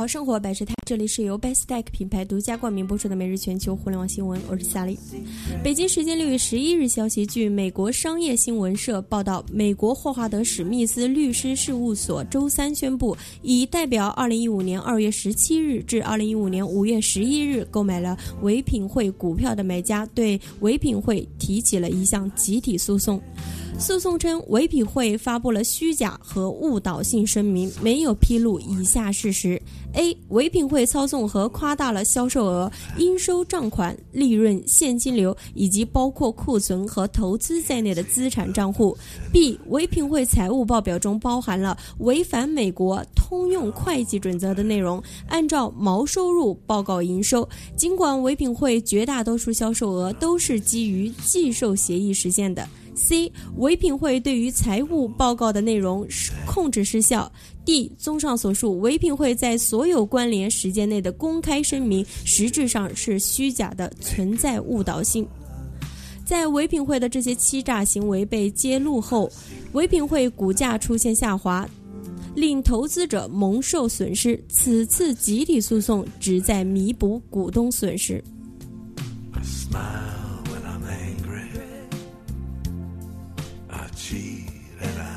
[0.00, 4.98] 好生活百事态，这里是由 Best Tech 品牌独家冠名播出的每日全球互联网新闻，我是夏丽。
[5.62, 23.20] 北京时间六月十一日消息，据美国商业新闻社报道，美国霍华德史密斯律师事务所周三宣布，已代表二零一五年二月十七日至二零一五年五月十一日购买了唯品会股票的买家，对唯品会提起了一项集体诉讼。
[23.80, 29.60] 诉讼称，唯品会发布了虚假和误导性声明，没有披露以下事实
[29.94, 30.14] ：A.
[30.28, 38.96] 唯品会操纵和夸大了销售额、应收账款、利润、现金流以及包括库存和投资在内的资产账户
[39.32, 39.58] ；B.
[39.68, 47.48] 唯品会财务报表中包含了违反美国通用会计准则的内容，按照毛收入报告营收。
[47.76, 52.68] 尽管唯品会绝大多数销售额都是基于寄售协议实现的。
[52.94, 53.32] C.
[53.56, 56.06] 唯品会对于财务报告的内容
[56.46, 57.30] 控制失效。
[57.64, 57.92] D.
[57.96, 65.26] 综上所述，唯品会在所有关联时间内的公开声明实质上是虚假的，存在误导性。
[66.24, 69.30] 在唯品会的这些欺诈行为被揭露后，
[69.72, 71.68] 唯品会股价出现下滑，
[72.34, 74.42] 令投资者蒙受损失。
[74.48, 78.22] 此次集体诉讼旨在弥补股东损失。
[84.00, 84.48] Cheat
[84.80, 85.09] and I.